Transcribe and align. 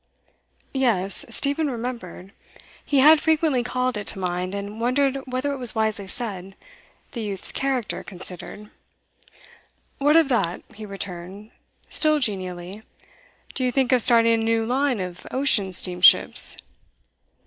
Yes, 0.73 1.25
Stephen 1.29 1.69
remembered. 1.69 2.33
He 2.83 3.01
had 3.01 3.21
frequently 3.21 3.61
called 3.63 3.97
it 3.97 4.07
to 4.07 4.17
mind, 4.17 4.55
and 4.55 4.81
wondered 4.81 5.17
whether 5.27 5.53
it 5.53 5.57
was 5.59 5.75
wisely 5.75 6.07
said, 6.07 6.55
the 7.11 7.21
youth's 7.21 7.51
character 7.51 8.01
considered. 8.03 8.71
'What 9.99 10.15
of 10.15 10.27
that?' 10.29 10.63
he 10.73 10.87
returned, 10.87 11.51
still 11.87 12.17
genially. 12.17 12.81
'Do 13.53 13.63
you 13.63 13.71
think 13.71 13.91
of 13.91 14.01
starting 14.01 14.33
a 14.33 14.37
new 14.43 14.65
line 14.65 14.99
of 14.99 15.27
ocean 15.29 15.71
steamships? 15.71 16.57